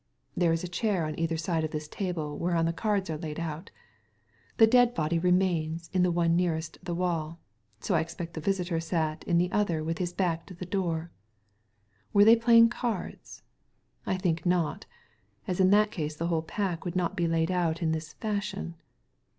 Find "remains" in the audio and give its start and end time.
5.19-5.91